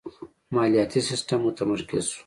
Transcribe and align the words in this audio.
مالیاتی 0.53 0.99
سیستم 1.09 1.39
متمرکز 1.45 2.05
شو. 2.11 2.19